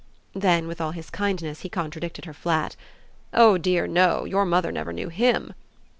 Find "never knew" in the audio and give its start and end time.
4.71-5.09